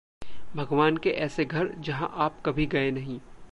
[0.55, 3.19] भगवान के ऐसे घर जहां आप कभी गए नहीं!